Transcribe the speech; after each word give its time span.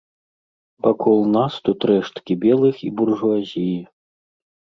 Вакол 0.85 1.19
нас 1.35 1.53
тут 1.69 1.79
рэшткі 1.91 2.33
белых 2.45 2.75
і 2.89 2.91
буржуазіі. 3.03 3.77